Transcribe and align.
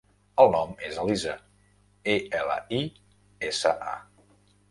El 0.43 0.47
nom 0.53 0.71
és 0.87 0.95
Elisa: 1.01 1.33
e, 2.13 2.15
ela, 2.39 2.57
i, 2.79 2.81
essa, 3.51 3.75
a. 3.93 3.95